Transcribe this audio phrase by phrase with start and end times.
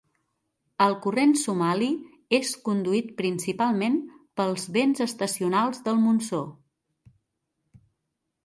[0.85, 1.89] El Corrent somali
[2.37, 3.99] és conduït principalment
[4.41, 6.45] pels vents estacionals del monsó.